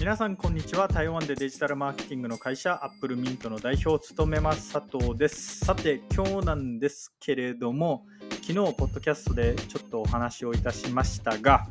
[0.00, 0.88] 皆さんこんにちは。
[0.88, 5.58] 台湾でデジタルマーケティングの会社アップルミントの代表を務めます佐藤です。
[5.58, 8.06] さて今日なんですけれども
[8.42, 11.66] 昨日ポッドキャストでちょっとお話をいたしましたが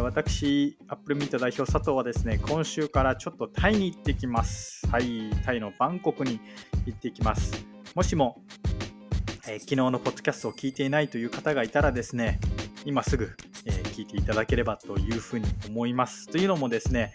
[0.00, 4.86] 私アップルミント代表佐藤はですね今週からちょっとタイに行ってきます。
[4.90, 6.40] はいタイのバンコクに
[6.86, 7.66] 行ってきます。
[7.94, 8.40] もしも、
[9.46, 12.40] えー、昨日のポッドキャストを聞いていないという方がいたらですね
[12.86, 16.28] 今すぐ、えー、聞いていただければというふうに思います。
[16.28, 17.12] というのもですね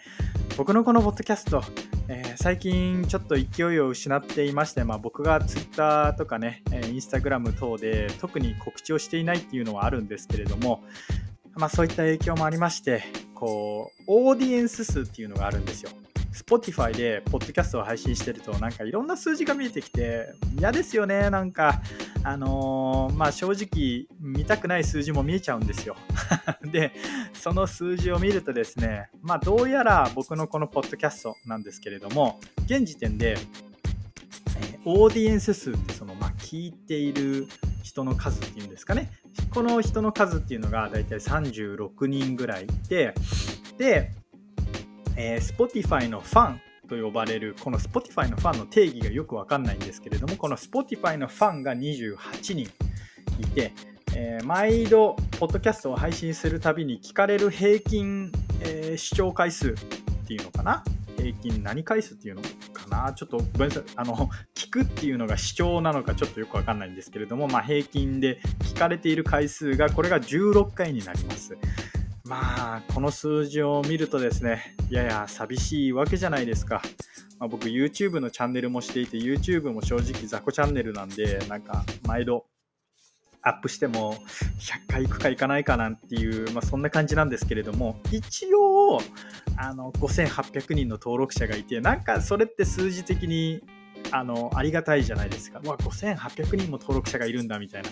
[0.60, 1.62] 僕のこのポッドキャスト、
[2.08, 10.84] えー、最近ちょっと勢いを失っていまして、まあ、僕が Twitter とかね、Instagram 等で特に告知をしていないっていうのはあるんですけれども、
[11.54, 15.92] まあ、そういった影響もありましてこうオーディエンス数っていうのがあるんですよ。
[16.34, 20.26] Spotify でポッドキャストを配信してるとなんかいろんな数字が見えてきて
[20.58, 21.80] 嫌ですよねなんか
[22.22, 25.96] あのー、まあ正直見たくない数字も見えちゃうんですよ。
[26.70, 26.92] で
[27.32, 33.36] その数字を見るとですねまあどうやら僕のこのポッドキャストなんですけれども現時点で、
[34.84, 37.48] オーディエンス数ってそのまあ聞いている
[37.82, 39.10] 人の数っていうんですかね。
[39.50, 43.14] この人の数っていうのがだいたい36人ぐらいで
[43.78, 44.12] で
[45.16, 52.16] えー、Spotify のファンと呼ばれるこの Spotify のファンの定義がよくわかんないんですけれどもこの Spotify のファンが28
[52.54, 52.60] 人
[53.38, 53.72] いて、
[54.16, 59.74] えー、毎度ポッドキャストを配信するたびに聞かれる平均、えー、視聴回数っ
[60.26, 60.82] ていうのかな？
[61.16, 63.12] 平均何回数っていうのかな？
[63.12, 63.84] ちょっとごめんなさい。
[63.94, 71.56] あの聞くっていうのが視聴なのかちょっとよくわかんないんですけれども、まあ、平均で聞かれている回数がこれが16回になります。
[72.30, 76.80] まあ、この数字を見るとですね、やや寂しいわけじゃないですか。
[77.40, 82.46] まあ、僕、YouTube のチャンネルもしていて、YouTube も正直雑魚チャンネルなんで、なんか、毎度、
[83.42, 84.14] アップしても
[84.60, 89.00] 100回行くか行かないかなんていう、まあ、そんな感じなんですけれども、一応、
[89.56, 93.60] あの、5800人の登録者がいて、なんかそれって数字的に
[94.12, 95.60] あの、ありがたいじゃないですか。
[95.64, 97.90] わ、5800人も登録者がいるんだみたいな。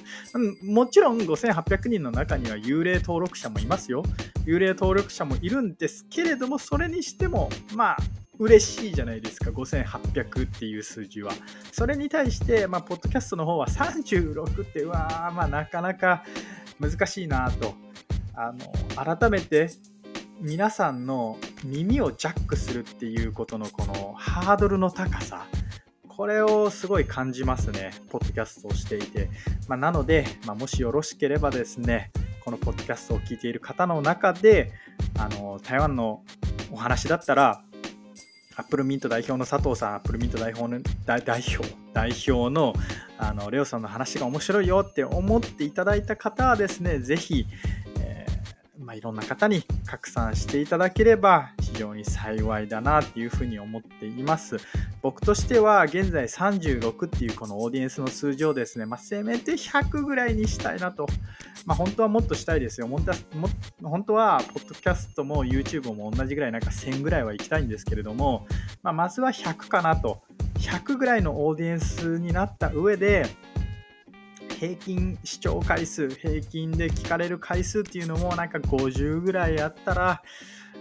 [0.62, 4.02] もちろん5800人の中には幽霊登録者もいますよ。
[4.46, 7.96] 幽霊登録者もいるんですけれども、それにしても、まあ、
[8.38, 11.32] 嬉しいじゃないですか、5800っていう数字は。
[11.72, 16.24] それに対して、まあ、ポッドキャストの方は36って、うわー、まあ、なかなか
[16.78, 17.74] 難しいなと。
[18.34, 19.70] あの、改めて、
[20.40, 25.48] 皆さんの耳をジャックするっていうことのこのハードルの高さ
[26.18, 29.30] これをすごい感じますね、ポッドキャストをしていて。
[29.68, 32.10] まあ、なので、まあ、もしよろしければですね、
[32.44, 34.72] このポッドキャストを聞いている方の中で、
[35.16, 36.24] あの台湾の
[36.72, 37.62] お話だったら、
[38.56, 42.74] アップルミント代表の佐藤さん、アップルミント代表の代表代表の
[43.16, 47.46] あのレオさんの話が面白いよって思っていただいた方はですね、ぜひ、
[48.80, 54.58] まあ、いろんな方に拡散していただければ非常に幸いだなっていうふうに思っています。
[55.02, 61.06] 僕としては現在36っていうこのオーディエンスの数字をですね、まあ、せめて100ぐらいにしたいなと。
[61.66, 62.86] まあ、本当はもっとしたいですよ。
[62.86, 63.16] 本当は、
[63.82, 68.46] 本当はポッドキャストも YouTube も同じぐらいなんか1000ぐらいは行きたいんですけれども、
[68.82, 70.22] まあ、まずは100かなと。
[70.58, 73.26] 100ぐらいのオーディエンスになった上で、
[74.58, 80.22] 平均視聴回数、平均で聞かれる回数っていうのもなんか50ぐらいあったら、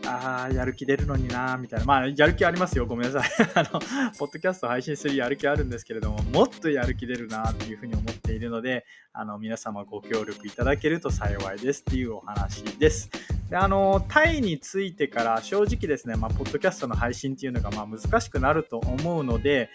[0.05, 1.85] ああ、やる気出るのになみたいな。
[1.85, 2.85] まあ、やる気ありますよ。
[2.85, 3.29] ごめんなさい。
[3.55, 3.79] あの、
[4.17, 13.09] ポッドキャスト配信するやる気あるんですけれども、もっとやる気出るなっていうふうに思っているので、あの、皆様ご協力いただけると幸いですっていうお話です。
[13.49, 19.69] で、あの、タイについてから正直ですね、まあ、ポッドキャストの配信っていうのが、まあ、難しくなると思うので、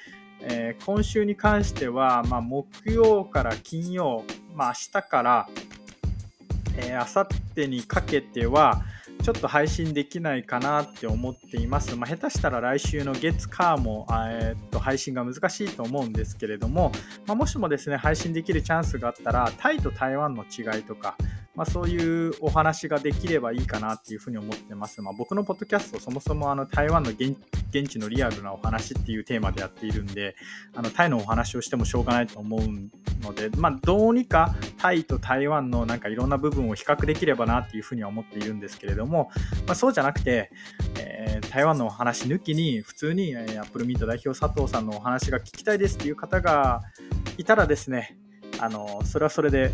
[0.45, 5.49] えー、今週に関しては、まあ、木曜から金曜、まあ、明日から、
[6.77, 8.83] えー、明後日にかけては、
[9.23, 11.95] ちょっと配信できないかなって思っています。
[11.95, 16.91] まあ、下手したら来週の月火も、えー、っと配信が難しいと思うんですけれども、
[17.27, 21.17] まあ、もしもですね、配信できるチャンスがあったら、タイと台湾の違いとか、
[21.55, 25.01] まあ、そういうお話ができればいいかなっていうふうに思ってます。
[25.03, 27.37] ま、僕のポッドキャスト、そもそもあの台湾の現
[27.73, 30.37] 現地のリアルなお話っていうテーマでやっているんで、
[30.75, 32.61] あのタイのお話をしてもしょうがないと思う
[33.23, 39.31] ので、まあ、どうにかタイと台湾のなんかいろんな部分を比較できればなっていうふうには思っているんですけれども、
[39.67, 40.51] まあ、そうじゃなくて、
[40.99, 46.83] えー、台湾のお話抜きに、普通に、えー、アップルミント代表佐藤さんのお話が聞きたいですっていう方が
[47.39, 48.19] いたらですね、
[48.59, 49.73] あのそれはそれで、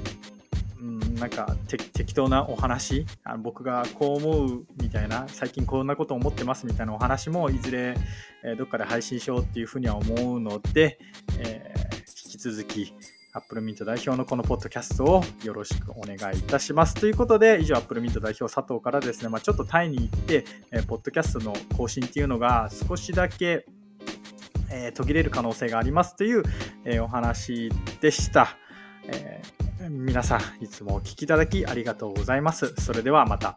[1.19, 7.97] なんか適当なお話あの僕がこう思うみたいな最近こんなこと思ってますみたいなお話もいずれ、
[8.45, 10.99] えー、どっかで配信しようっていうふうには思うので、
[11.39, 12.95] えー、引き続き、
[13.35, 16.95] アップルミント代表のこのポッドキャストをよろしくお願いいたします。
[16.95, 23.67] ということで、以上、アップルミント代表佐藤からですね、まあ、ちょっとタイに行って、えー、ポッドキャストの更新っていうのが少しだけ、
[24.71, 26.43] えー、途切れる可能性がありますという、
[26.85, 27.71] えー、お話
[28.01, 28.57] でした。
[29.07, 32.75] えー、皆さん、いつもお聴きいただきありがとうございます。
[32.79, 33.55] それではまた。